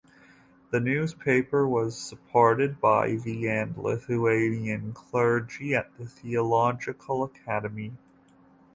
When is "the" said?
0.71-0.79, 3.17-3.47, 5.95-6.07